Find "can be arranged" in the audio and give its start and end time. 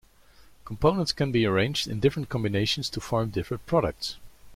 1.13-1.87